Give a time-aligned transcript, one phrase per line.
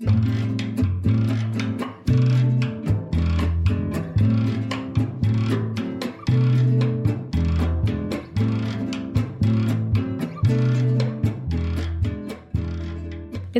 [0.00, 0.08] It's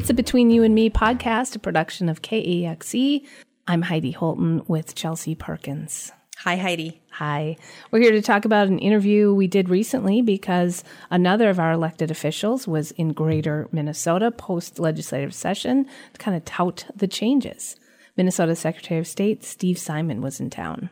[0.08, 3.26] a Between You and Me podcast, a production of KAXE.
[3.66, 6.12] I'm Heidi Holtan with Chelsea Perkins.
[6.36, 7.02] Hi, Heidi.
[7.18, 7.56] Hi.
[7.90, 12.12] We're here to talk about an interview we did recently because another of our elected
[12.12, 17.74] officials was in greater Minnesota post legislative session to kind of tout the changes.
[18.16, 20.90] Minnesota Secretary of State Steve Simon was in town.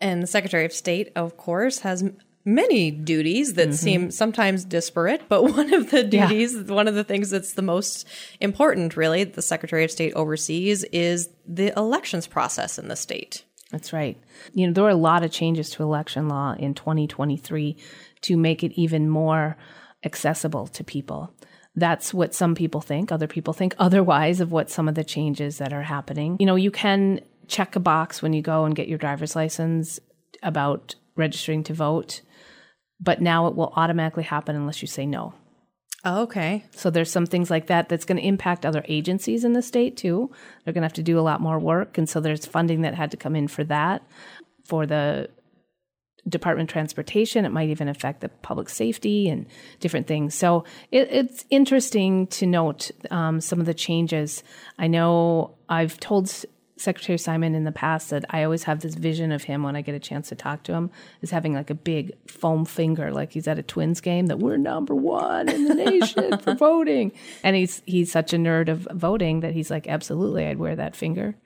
[0.00, 2.08] And the Secretary of State, of course, has
[2.44, 3.74] many duties that mm-hmm.
[3.74, 6.72] seem sometimes disparate, but one of the duties, yeah.
[6.72, 8.06] one of the things that's the most
[8.40, 13.42] important, really, the Secretary of State oversees is the elections process in the state.
[13.74, 14.16] That's right.
[14.52, 17.76] You know, there were a lot of changes to election law in 2023
[18.20, 19.56] to make it even more
[20.04, 21.34] accessible to people.
[21.74, 23.10] That's what some people think.
[23.10, 26.36] Other people think otherwise of what some of the changes that are happening.
[26.38, 29.98] You know, you can check a box when you go and get your driver's license
[30.40, 32.20] about registering to vote
[33.00, 35.34] but now it will automatically happen unless you say no.
[36.06, 36.64] Oh, okay.
[36.72, 39.96] So there's some things like that that's going to impact other agencies in the state
[39.96, 40.30] too.
[40.64, 42.94] They're going to have to do a lot more work, and so there's funding that
[42.94, 44.02] had to come in for that.
[44.64, 45.30] For the
[46.28, 49.46] Department of Transportation, it might even affect the public safety and
[49.80, 50.34] different things.
[50.34, 54.42] So it, it's interesting to note um, some of the changes.
[54.78, 56.32] I know I've told
[56.76, 59.80] Secretary Simon in the past that I always have this vision of him when I
[59.80, 60.90] get a chance to talk to him
[61.22, 64.56] is having like a big foam finger, like he's at a Twins game that we're
[64.56, 69.40] number one in the nation for voting, and he's he's such a nerd of voting
[69.40, 71.36] that he's like absolutely I'd wear that finger.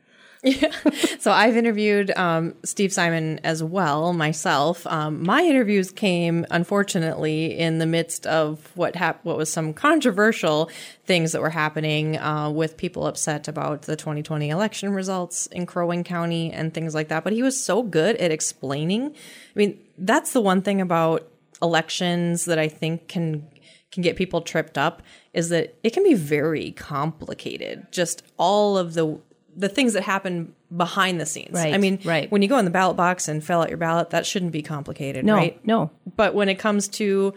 [0.42, 0.72] Yeah.
[1.20, 4.86] So I've interviewed um, Steve Simon as well myself.
[4.86, 10.70] Um, my interviews came, unfortunately, in the midst of what hap- what was some controversial
[11.04, 15.88] things that were happening uh, with people upset about the 2020 election results in Crow
[15.88, 17.24] Wing County and things like that.
[17.24, 19.06] But he was so good at explaining.
[19.08, 19.12] I
[19.56, 21.28] mean, that's the one thing about
[21.60, 23.46] elections that I think can
[23.90, 25.02] can get people tripped up
[25.32, 27.86] is that it can be very complicated.
[27.90, 29.18] Just all of the
[29.58, 31.54] the things that happen behind the scenes.
[31.54, 31.74] Right.
[31.74, 32.30] I mean, right.
[32.30, 34.62] when you go in the ballot box and fill out your ballot, that shouldn't be
[34.62, 35.66] complicated, no, right?
[35.66, 35.90] No.
[36.16, 37.34] But when it comes to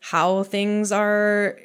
[0.00, 1.58] how things are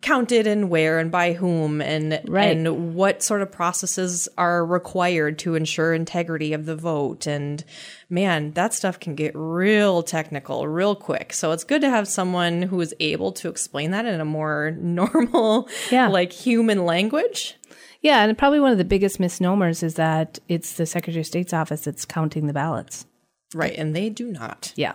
[0.00, 2.56] counted and where and by whom and right.
[2.56, 7.64] and what sort of processes are required to ensure integrity of the vote and
[8.08, 12.62] man that stuff can get real technical real quick so it's good to have someone
[12.62, 16.08] who is able to explain that in a more normal yeah.
[16.08, 17.56] like human language
[18.00, 21.52] yeah, and probably one of the biggest misnomers is that it's the Secretary of State's
[21.52, 23.06] office that's counting the ballots.
[23.54, 24.72] Right, and they do not.
[24.76, 24.94] Yeah.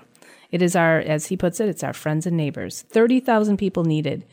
[0.52, 2.84] It is our, as he puts it, it's our friends and neighbors.
[2.84, 4.26] 30,000 people needed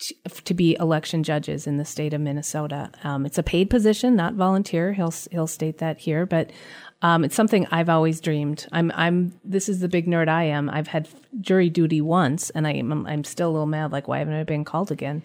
[0.00, 0.14] to,
[0.44, 2.90] to, be election judges in the state of Minnesota.
[3.02, 4.92] Um, it's a paid position, not volunteer.
[4.92, 6.50] He'll, he'll state that here, but
[7.02, 8.66] um, it's something I've always dreamed.
[8.72, 10.70] I'm, I'm, this is the big nerd I am.
[10.70, 11.08] I've had
[11.40, 14.42] jury duty once, and I, I'm, I'm still a little mad, like, why haven't I
[14.44, 15.22] been called again?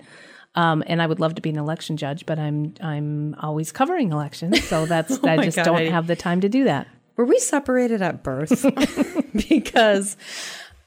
[0.55, 4.11] Um, and I would love to be an election judge, but I'm I'm always covering
[4.11, 6.87] elections, so that's oh I just God, don't have the time to do that.
[7.15, 8.65] Were we separated at birth?
[9.49, 10.17] because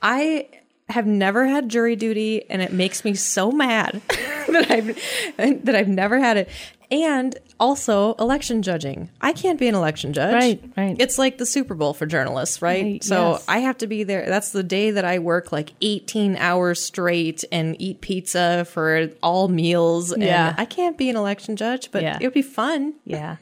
[0.00, 0.48] I
[0.92, 5.88] have never had jury duty, and it makes me so mad that I've that I've
[5.88, 6.48] never had it
[6.92, 9.08] and also election judging.
[9.22, 10.34] I can't be an election judge.
[10.34, 10.96] Right, right.
[10.98, 12.84] It's like the Super Bowl for journalists, right?
[12.84, 13.44] right so yes.
[13.48, 14.26] I have to be there.
[14.26, 19.48] That's the day that I work like 18 hours straight and eat pizza for all
[19.48, 20.14] meals.
[20.16, 20.50] Yeah.
[20.50, 22.18] And I can't be an election judge, but yeah.
[22.20, 22.92] it would be fun.
[23.06, 23.36] Yeah.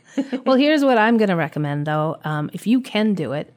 [0.47, 2.19] well, here's what I'm going to recommend though.
[2.23, 3.53] Um, if you can do it,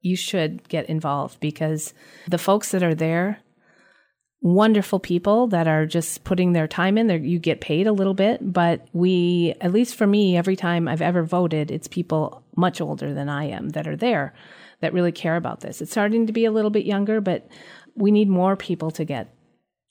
[0.00, 1.92] you should get involved because
[2.28, 3.38] the folks that are there
[4.42, 8.14] wonderful people that are just putting their time in there you get paid a little
[8.14, 12.80] bit but we at least for me every time i've ever voted it's people much
[12.80, 14.32] older than i am that are there
[14.80, 15.80] that really care about this.
[15.80, 17.48] It's starting to be a little bit younger but
[17.94, 19.34] we need more people to get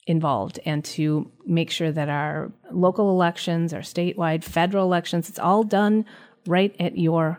[0.06, 5.62] involved and to make sure that our local elections our statewide federal elections it's all
[5.62, 6.06] done
[6.46, 7.38] right at your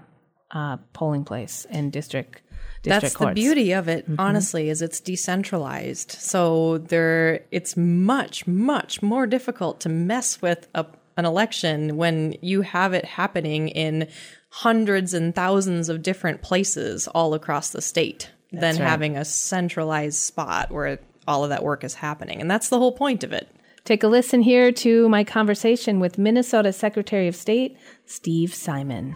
[0.52, 2.44] uh, polling place and district
[2.90, 3.32] that's courts.
[3.32, 4.20] the beauty of it, mm-hmm.
[4.20, 6.12] honestly, is it's decentralized.
[6.12, 10.86] So there, it's much, much more difficult to mess with a,
[11.18, 14.08] an election when you have it happening in
[14.50, 18.90] hundreds and thousands of different places all across the state that's than right.
[18.90, 22.42] having a centralized spot where all of that work is happening.
[22.42, 23.48] And that's the whole point of it.
[23.84, 29.16] Take a listen here to my conversation with Minnesota Secretary of State Steve Simon.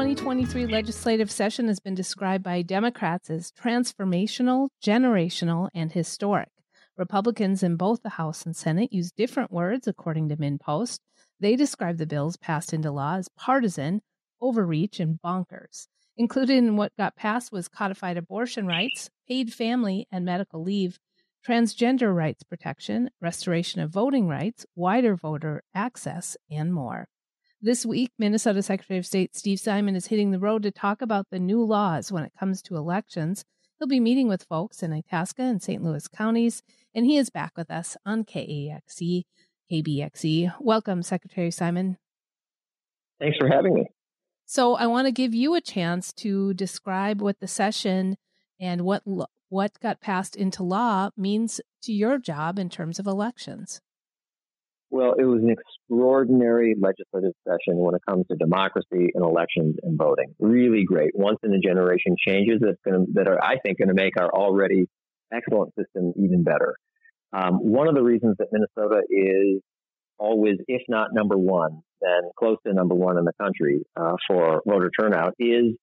[0.00, 6.48] 2023 legislative session has been described by Democrats as transformational, generational, and historic.
[6.96, 11.00] Republicans in both the House and Senate use different words, according to MinnPost.
[11.38, 14.00] They describe the bills passed into law as partisan,
[14.40, 15.86] overreach, and bonkers.
[16.16, 20.98] Included in what got passed was codified abortion rights, paid family and medical leave,
[21.46, 27.06] transgender rights protection, restoration of voting rights, wider voter access, and more.
[27.62, 31.26] This week, Minnesota Secretary of State Steve Simon is hitting the road to talk about
[31.28, 33.44] the new laws when it comes to elections.
[33.78, 35.82] He'll be meeting with folks in Itasca and St.
[35.82, 36.62] Louis counties,
[36.94, 39.24] and he is back with us on KAXE,
[39.70, 40.54] KBXE.
[40.58, 41.98] Welcome, Secretary Simon.
[43.20, 43.88] Thanks for having me.
[44.46, 48.16] So, I want to give you a chance to describe what the session
[48.58, 49.02] and what
[49.50, 53.82] what got passed into law means to your job in terms of elections.
[54.90, 59.96] Well, it was an extraordinary legislative session when it comes to democracy and elections and
[59.96, 60.34] voting.
[60.40, 63.94] Really great, once in a generation changes that's going that are, I think, going to
[63.94, 64.86] make our already
[65.32, 66.74] excellent system even better.
[67.32, 69.62] Um, one of the reasons that Minnesota is
[70.18, 74.62] always, if not number one, then close to number one in the country uh, for
[74.66, 75.76] voter turnout is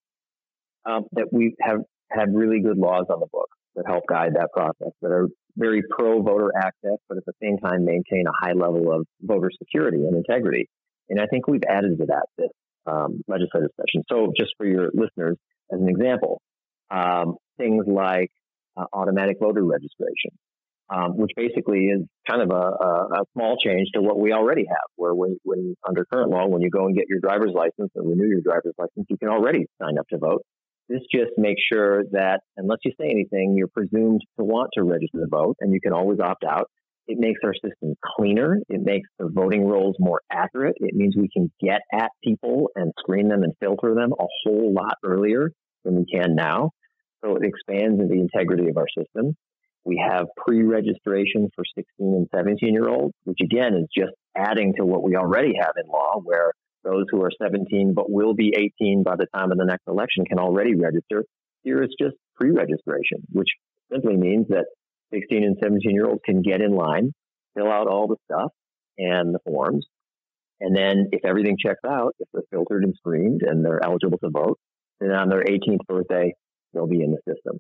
[0.86, 1.80] um, that we have
[2.12, 5.28] had really good laws on the books that help guide that process that are
[5.58, 9.50] very pro voter access, but at the same time maintain a high level of voter
[9.58, 10.70] security and integrity.
[11.10, 12.52] And I think we've added to that this
[12.86, 14.04] um, legislative session.
[14.10, 15.38] So just for your listeners,
[15.74, 16.42] as an example,
[16.90, 18.32] um, things like
[18.78, 20.32] uh, automatic voter registration,
[20.90, 24.66] um, which basically is kind of a, a, a, small change to what we already
[24.68, 27.92] have, where when, when under current law, when you go and get your driver's license
[27.96, 30.44] and renew your driver's license, you can already sign up to vote.
[30.90, 35.20] This just makes sure that unless you say anything, you're presumed to want to register
[35.20, 36.70] to vote and you can always opt out.
[37.08, 38.58] It makes our system cleaner.
[38.70, 40.76] It makes the voting rolls more accurate.
[40.78, 44.74] It means we can get at people and screen them and filter them a whole
[44.74, 45.52] lot earlier
[45.84, 46.72] than we can now.
[47.24, 49.36] So it expands the integrity of our system.
[49.86, 54.86] We have pre-registration for 16 and 17 year olds, which again is just adding to
[54.86, 56.52] what we already have in law where
[56.90, 60.26] those who are 17 but will be 18 by the time of the next election
[60.26, 61.24] can already register.
[61.64, 63.50] Here it's just pre-registration, which
[63.92, 64.66] simply means that
[65.14, 67.14] 16 and 17 year olds can get in line,
[67.56, 68.52] fill out all the stuff
[68.98, 69.86] and the forms.
[70.60, 74.30] And then if everything checks out, if they're filtered and screened and they're eligible to
[74.30, 74.60] vote,
[75.00, 76.34] then on their 18th birthday,
[76.74, 77.60] they'll be in the system.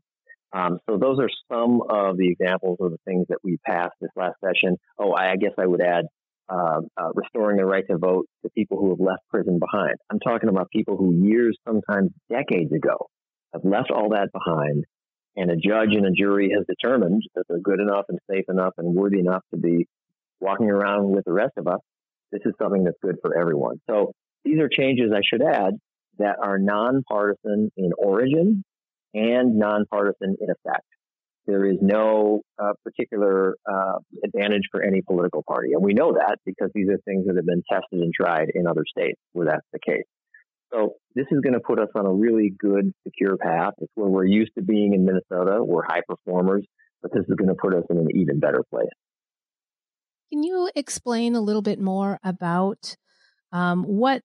[0.53, 4.09] Um, so those are some of the examples of the things that we passed this
[4.15, 4.77] last session.
[4.97, 6.06] Oh, I guess I would add
[6.50, 9.96] uh, uh, restoring the right to vote to people who have left prison behind.
[10.10, 13.08] I'm talking about people who years, sometimes decades ago,
[13.54, 14.86] have left all that behind,
[15.36, 18.74] and a judge and a jury has determined that they're good enough and safe enough
[18.78, 19.88] and worthy enough to be
[20.40, 21.80] walking around with the rest of us.
[22.32, 23.78] This is something that's good for everyone.
[23.90, 24.12] So
[24.44, 25.74] these are changes, I should add,
[26.20, 28.64] that are nonpartisan in origin
[29.14, 30.86] and nonpartisan in effect.
[31.48, 35.70] There is no uh, particular uh, advantage for any political party.
[35.74, 38.68] And we know that because these are things that have been tested and tried in
[38.68, 40.04] other states where that's the case.
[40.74, 43.74] So this is going to put us on a really good, secure path.
[43.78, 45.64] It's where we're used to being in Minnesota.
[45.64, 46.66] We're high performers,
[47.02, 48.90] but this is going to put us in an even better place.
[50.32, 52.98] Can you explain a little bit more about
[53.54, 54.22] um, what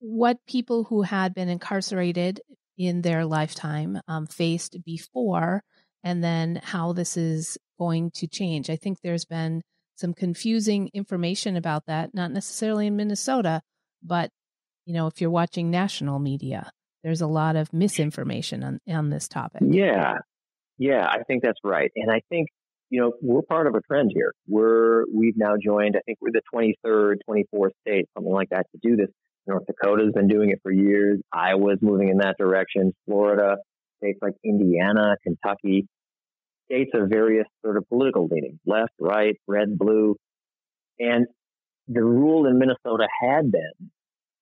[0.00, 2.40] what people who had been incarcerated
[2.76, 5.62] in their lifetime um, faced before
[6.04, 8.70] and then how this is going to change.
[8.70, 9.62] I think there's been
[9.96, 13.62] some confusing information about that, not necessarily in Minnesota,
[14.02, 14.30] but
[14.84, 16.70] you know, if you're watching national media,
[17.04, 19.62] there's a lot of misinformation on, on this topic.
[19.64, 20.18] Yeah.
[20.78, 21.90] Yeah, I think that's right.
[21.94, 22.48] And I think,
[22.90, 24.32] you know, we're part of a trend here.
[24.48, 28.78] We're we've now joined, I think we're the 23rd, 24th state, something like that to
[28.82, 29.08] do this.
[29.46, 31.20] North Dakota's been doing it for years.
[31.32, 32.92] Iowa's moving in that direction.
[33.06, 33.56] Florida,
[34.02, 35.86] states like Indiana, Kentucky,
[36.70, 40.16] states of various sort of political leaning, left, right, red, blue.
[40.98, 41.26] And
[41.88, 43.90] the rule in Minnesota had been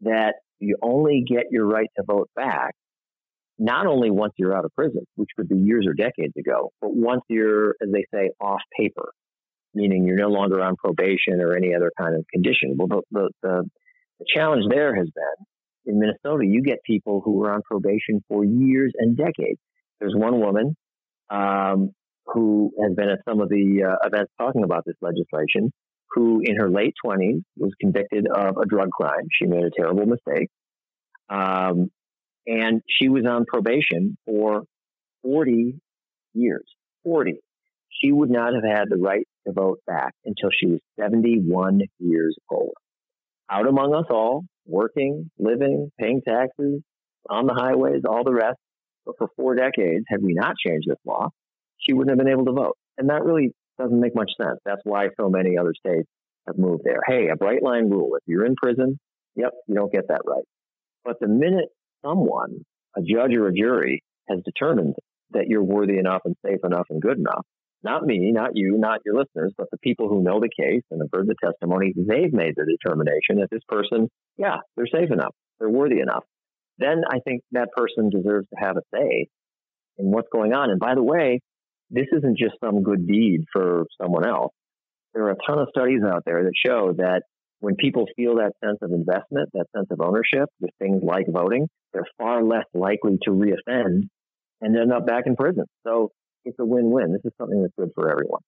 [0.02, 2.74] that you only get your right to vote back
[3.58, 6.94] not only once you're out of prison, which could be years or decades ago, but
[6.94, 9.12] once you're, as they say, off paper,
[9.74, 12.76] meaning you're no longer on probation or any other kind of condition.
[12.78, 13.70] Well, the, the, the,
[14.18, 15.46] the challenge there has been
[15.90, 19.60] in Minnesota, you get people who are on probation for years and decades.
[19.98, 20.76] There's one woman
[21.28, 21.90] um,
[22.26, 25.72] who has been at some of the uh, events talking about this legislation,
[26.12, 29.26] who in her late 20s was convicted of a drug crime.
[29.32, 30.48] She made a terrible mistake.
[31.28, 31.90] Um,
[32.46, 34.62] and she was on probation for
[35.22, 35.78] 40
[36.34, 36.64] years.
[37.04, 37.34] 40.
[38.02, 42.36] She would not have had the right to vote back until she was 71 years
[42.50, 42.74] old.
[43.50, 46.80] Out among us all, working, living, paying taxes,
[47.28, 48.58] on the highways, all the rest.
[49.04, 51.28] But for four decades, had we not changed this law,
[51.78, 52.76] she wouldn't have been able to vote.
[52.98, 54.58] And that really doesn't make much sense.
[54.64, 56.08] That's why so many other states
[56.46, 57.00] have moved there.
[57.06, 58.16] Hey, a bright line rule.
[58.16, 58.98] If you're in prison,
[59.36, 60.44] yep, you don't get that right.
[61.04, 61.68] But the minute
[62.04, 62.64] someone,
[62.96, 64.94] a judge or a jury, has determined
[65.32, 67.46] that you're worthy enough and safe enough and good enough,
[67.82, 71.00] not me, not you, not your listeners, but the people who know the case and
[71.00, 75.34] have heard the testimony, they've made the determination that this person, yeah, they're safe enough,
[75.58, 76.24] they're worthy enough.
[76.78, 79.28] Then I think that person deserves to have a say
[79.98, 80.70] in what's going on.
[80.70, 81.40] And by the way,
[81.90, 84.52] this isn't just some good deed for someone else.
[85.12, 87.22] There are a ton of studies out there that show that
[87.58, 91.68] when people feel that sense of investment, that sense of ownership with things like voting,
[91.92, 94.08] they're far less likely to reoffend
[94.60, 95.64] and end up back in prison.
[95.86, 96.10] So
[96.44, 97.12] it's a win-win.
[97.12, 98.42] This is something that's good for everyone.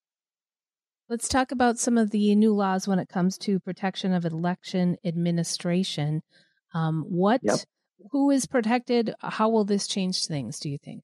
[1.08, 4.96] Let's talk about some of the new laws when it comes to protection of election
[5.04, 6.22] administration.
[6.74, 7.58] Um, what, yep.
[8.12, 9.14] who is protected?
[9.20, 10.58] How will this change things?
[10.58, 11.02] Do you think?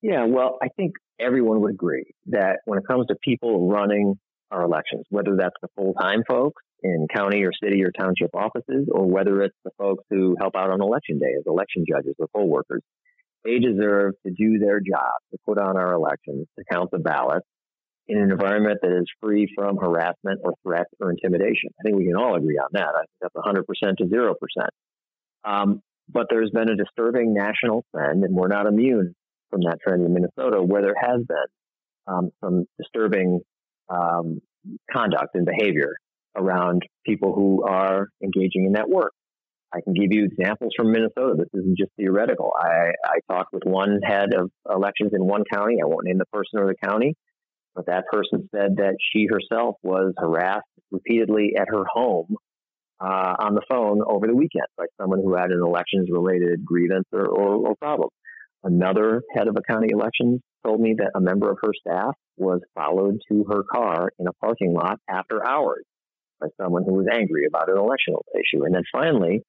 [0.00, 4.18] Yeah, well, I think everyone would agree that when it comes to people running
[4.50, 9.06] our elections, whether that's the full-time folks in county or city or township offices, or
[9.06, 12.48] whether it's the folks who help out on election day as election judges or poll
[12.48, 12.82] workers,
[13.44, 17.46] they deserve to do their job, to put on our elections, to count the ballots
[18.08, 21.70] in an environment that is free from harassment or threat or intimidation.
[21.78, 22.88] I think we can all agree on that.
[22.94, 24.34] I think that's 100% to 0%.
[25.44, 29.14] Um, but there's been a disturbing national trend, and we're not immune
[29.50, 31.36] from that trend in Minnesota, where there has been
[32.06, 33.40] um, some disturbing
[33.88, 34.40] um,
[34.90, 35.94] conduct and behavior
[36.36, 39.12] around people who are engaging in that work.
[39.74, 41.34] I can give you examples from Minnesota.
[41.38, 42.52] This isn't just theoretical.
[42.58, 45.76] I, I talked with one head of elections in one county.
[45.82, 47.14] I won't name the person or the county,
[47.74, 52.36] but that person said that she herself was harassed repeatedly at her home
[53.00, 57.06] uh, on the phone over the weekend by someone who had an elections related grievance
[57.12, 58.10] or, or, or problem.
[58.62, 62.60] Another head of a county elections told me that a member of her staff was
[62.74, 65.84] followed to her car in a parking lot after hours
[66.40, 68.64] by someone who was angry about an electional issue.
[68.64, 69.42] And then finally,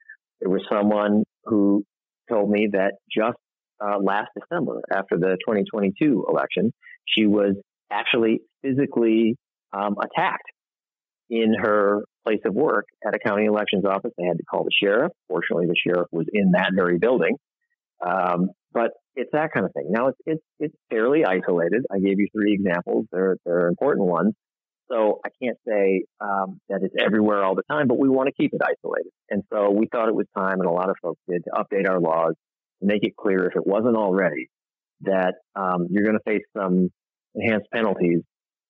[0.44, 1.86] there was someone who
[2.30, 3.38] told me that just
[3.84, 6.74] uh, last December, after the 2022 election,
[7.08, 7.56] she was
[7.90, 9.38] actually physically
[9.72, 10.52] um, attacked
[11.30, 14.12] in her place of work at a county elections office.
[14.18, 15.12] They had to call the sheriff.
[15.30, 17.38] Fortunately, the sheriff was in that very building.
[18.06, 19.88] Um, but it's that kind of thing.
[19.90, 21.86] Now it's it's it's fairly isolated.
[21.92, 23.06] I gave you three examples.
[23.12, 24.34] They're they're important ones.
[24.92, 28.34] So I can't say um, that it's everywhere all the time, but we want to
[28.34, 29.12] keep it isolated.
[29.30, 31.90] And so we thought it was time, and a lot of folks did, to update
[31.90, 32.36] our laws
[32.84, 34.50] make it clear, if it wasn't already,
[35.02, 36.90] that um, you're going to face some
[37.36, 38.22] enhanced penalties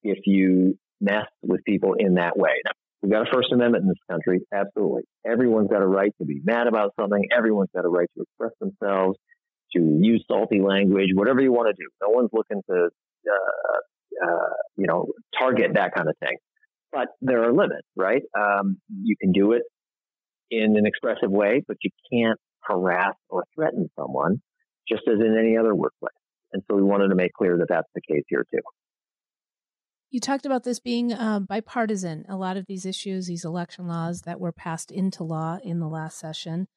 [0.03, 2.51] if you mess with people in that way.
[2.65, 5.03] Now, we've got a First Amendment in this country, absolutely.
[5.25, 7.27] Everyone's got a right to be mad about something.
[7.35, 9.17] Everyone's got a right to express themselves,
[9.75, 11.89] to use salty language, whatever you want to do.
[12.01, 12.89] No one's looking to
[13.31, 13.79] uh,
[14.21, 16.37] uh, you know, target that kind of thing.
[16.91, 18.21] But there are limits, right?
[18.37, 19.63] Um, you can do it
[20.51, 24.41] in an expressive way, but you can't harass or threaten someone
[24.87, 26.13] just as in any other workplace.
[26.51, 28.61] And so we wanted to make clear that that's the case here too.
[30.11, 32.25] You talked about this being uh, bipartisan.
[32.29, 35.87] A lot of these issues, these election laws that were passed into law in the
[35.87, 36.67] last session,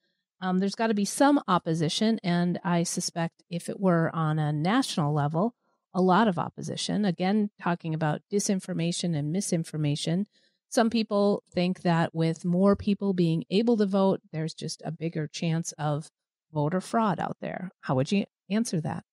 [0.41, 2.19] um, there's got to be some opposition.
[2.25, 5.55] And I suspect if it were on a national level,
[5.97, 7.07] a lot of opposition.
[7.07, 10.27] Again, talking about disinformation and misinformation.
[10.69, 15.27] Some people think that with more people being able to vote, there's just a bigger
[15.27, 16.11] chance of
[16.53, 17.71] voter fraud out there.
[17.81, 19.05] How would you answer that?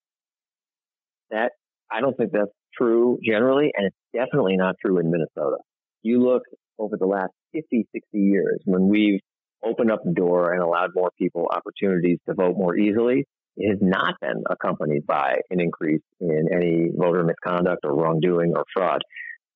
[1.32, 1.54] That
[1.90, 5.58] I don't think that's true generally, and it's definitely not true in Minnesota.
[6.02, 6.44] You look
[6.78, 9.22] over the last 50, 60 years when we've
[9.63, 13.25] opened up the door and allowed more people opportunities to vote more easily,
[13.62, 19.01] has not been accompanied by an increase in any voter misconduct or wrongdoing or fraud.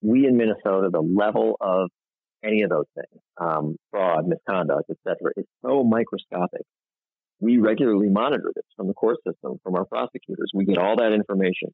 [0.02, 1.90] We in Minnesota, the level of
[2.44, 6.62] any of those things, um, fraud, misconduct, etc., is so microscopic.
[7.40, 10.52] We regularly monitor this from the court system, from our prosecutors.
[10.54, 11.70] We get all that information.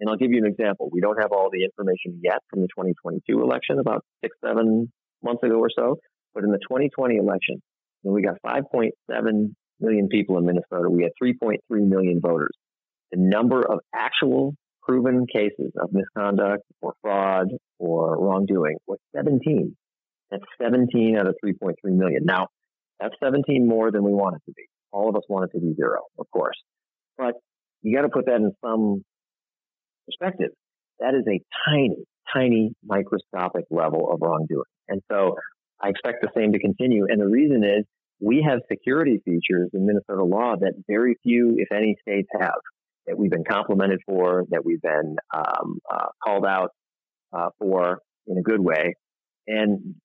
[0.00, 0.88] And I'll give you an example.
[0.92, 5.42] We don't have all the information yet from the 2022 election, about six, seven months
[5.42, 5.98] ago or so.
[6.34, 7.62] But in the 2020 election,
[8.02, 9.54] we got 5.7
[9.84, 10.88] million people in Minnesota.
[10.90, 12.56] We had 3.3 million voters.
[13.12, 17.48] The number of actual proven cases of misconduct or fraud
[17.78, 19.76] or wrongdoing was 17.
[20.30, 22.24] That's 17 out of 3.3 million.
[22.24, 22.48] Now,
[23.00, 24.64] that's 17 more than we want it to be.
[24.92, 26.56] All of us want it to be zero, of course.
[27.16, 27.34] But
[27.82, 29.04] you got to put that in some
[30.06, 30.50] perspective.
[31.00, 34.62] That is a tiny, tiny microscopic level of wrongdoing.
[34.88, 35.36] And so
[35.80, 37.06] I expect the same to continue.
[37.08, 37.84] And the reason is
[38.20, 42.60] we have security features in Minnesota law that very few, if any, states have.
[43.06, 46.70] That we've been complimented for, that we've been um, uh, called out
[47.34, 48.94] uh, for in a good way,
[49.46, 49.96] and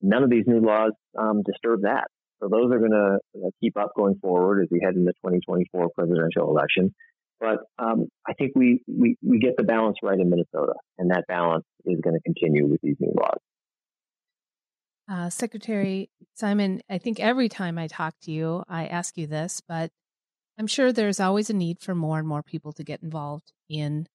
[0.00, 2.04] none of these new laws um, disturb that.
[2.40, 5.14] So those are going to uh, keep up going forward as we head into the
[5.28, 6.94] 2024 presidential election.
[7.40, 11.24] But um, I think we, we, we get the balance right in Minnesota, and that
[11.26, 13.38] balance is going to continue with these new laws.
[15.08, 19.60] Uh, Secretary Simon, I think every time I talk to you, I ask you this,
[19.66, 19.90] but
[20.58, 24.06] I'm sure there's always a need for more and more people to get involved in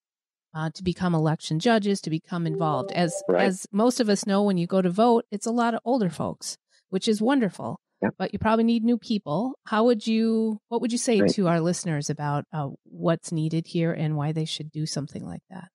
[0.53, 2.91] uh, to become election judges, to become involved.
[2.91, 3.45] As right.
[3.45, 6.09] as most of us know, when you go to vote, it's a lot of older
[6.09, 6.57] folks,
[6.89, 7.79] which is wonderful.
[8.01, 8.15] Yep.
[8.17, 9.53] But you probably need new people.
[9.65, 10.59] How would you?
[10.69, 11.31] What would you say right.
[11.31, 15.43] to our listeners about uh, what's needed here and why they should do something like
[15.49, 15.67] that?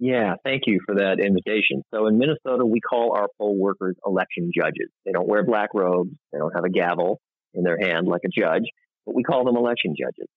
[0.00, 1.82] Yeah, thank you for that invitation.
[1.92, 4.90] So in Minnesota, we call our poll workers election judges.
[5.04, 6.10] They don't wear black robes.
[6.32, 7.20] They don't have a gavel
[7.54, 8.64] in their hand like a judge,
[9.04, 10.28] but we call them election judges.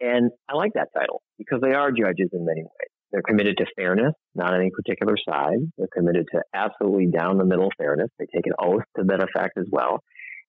[0.00, 2.90] And I like that title because they are judges in many ways.
[3.12, 5.58] They're committed to fairness, not any particular side.
[5.78, 8.08] They're committed to absolutely down the middle fairness.
[8.18, 10.00] They take an oath to that effect as well.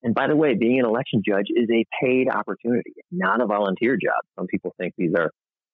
[0.01, 3.97] And by the way, being an election judge is a paid opportunity, not a volunteer
[4.01, 4.23] job.
[4.35, 5.29] Some people think these are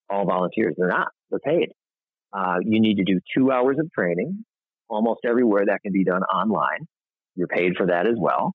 [0.10, 0.76] all volunteers.
[0.78, 1.08] They're not.
[1.30, 1.70] They're paid.
[2.34, 4.44] Uh, you need to do two hours of training.
[4.90, 6.88] Almost everywhere that can be done online.
[7.36, 8.54] You're paid for that as well.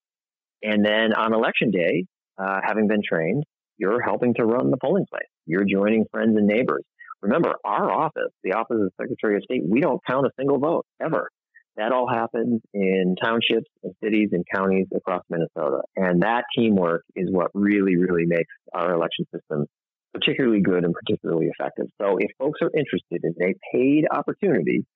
[0.62, 2.04] And then on election day,
[2.38, 3.45] uh, having been trained,
[3.78, 5.28] you're helping to run the polling place.
[5.47, 6.85] You're joining friends and neighbors.
[7.23, 10.59] Remember, our office, the Office of the Secretary of State, we don't count a single
[10.59, 11.30] vote ever.
[11.76, 15.83] That all happens in townships and cities and counties across Minnesota.
[15.95, 19.66] And that teamwork is what really, really makes our election system
[20.14, 21.86] particularly good and particularly effective.
[22.00, 24.86] So if folks are interested in a paid opportunity,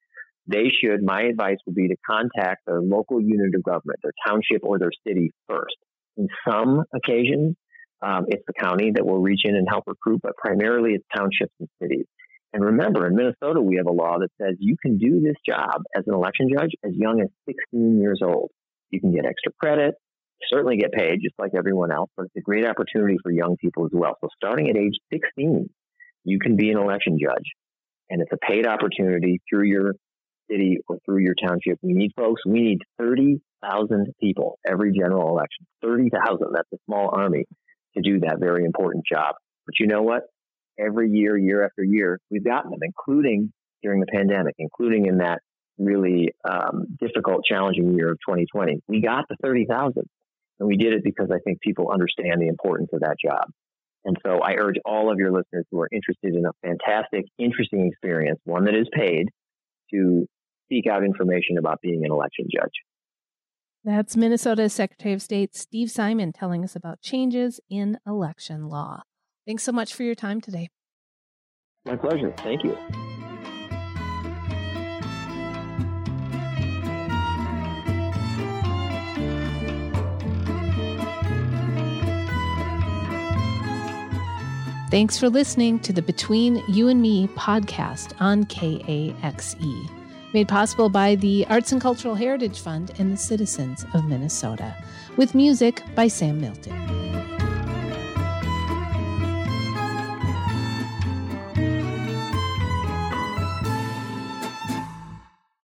[0.46, 4.62] they should, my advice would be to contact their local unit of government, their township
[4.62, 5.76] or their city first.
[6.16, 7.56] In some occasions,
[8.02, 11.52] um, it's the county that will reach in and help recruit, but primarily it's townships
[11.60, 12.06] and cities.
[12.52, 15.82] And remember, in Minnesota, we have a law that says you can do this job
[15.94, 18.50] as an election judge as young as 16 years old.
[18.90, 19.94] You can get extra credit,
[20.48, 23.84] certainly get paid just like everyone else, but it's a great opportunity for young people
[23.84, 24.16] as well.
[24.20, 25.68] So starting at age 16,
[26.24, 27.44] you can be an election judge
[28.08, 29.92] and it's a paid opportunity through your
[30.50, 31.78] city or through your township.
[31.82, 32.42] We need folks.
[32.44, 35.66] We need 30,000 people every general election.
[35.82, 36.38] 30,000.
[36.52, 37.44] That's a small army
[37.96, 39.34] to do that very important job.
[39.66, 40.22] But you know what?
[40.78, 45.40] Every year, year after year, we've gotten them, including during the pandemic, including in that
[45.78, 48.80] really um, difficult, challenging year of 2020.
[48.88, 50.04] We got the 30,000.
[50.60, 53.48] And we did it because I think people understand the importance of that job.
[54.04, 57.86] And so I urge all of your listeners who are interested in a fantastic, interesting
[57.86, 59.28] experience, one that is paid,
[59.92, 60.26] to
[60.70, 62.72] seek out information about being an election judge.
[63.82, 69.02] That's Minnesota Secretary of State Steve Simon telling us about changes in election law.
[69.46, 70.68] Thanks so much for your time today.
[71.86, 72.32] My pleasure.
[72.38, 72.76] Thank you.
[84.90, 89.88] Thanks for listening to the Between You and Me podcast on KAXE
[90.32, 94.74] made possible by the Arts and Cultural Heritage Fund and the citizens of Minnesota,
[95.16, 96.99] with music by Sam Milton.